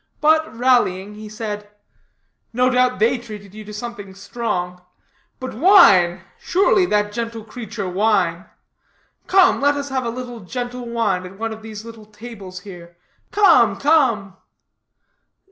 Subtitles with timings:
[0.19, 1.69] But rallying, he said:
[2.53, 4.81] "No doubt they treated you to something strong;
[5.39, 8.45] but wine surely, that gentle creature, wine;
[9.27, 12.97] come, let us have a little gentle wine at one of these little tables here.
[13.29, 14.37] Come, come."